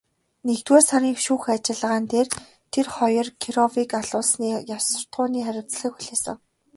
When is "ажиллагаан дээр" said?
1.55-2.27